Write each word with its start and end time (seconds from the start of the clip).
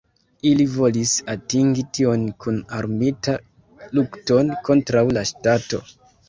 Ili 0.51 0.63
volis 0.75 1.11
atingi 1.33 1.83
tion 1.97 2.23
kun 2.45 2.57
armita 2.79 3.37
lukton 3.99 4.51
kontraŭ 4.71 5.05
la 5.21 5.27
ŝtato. 5.33 5.85